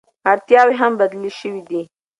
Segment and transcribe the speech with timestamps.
[0.31, 1.81] اړتیاوې هم بدلې شوې دي.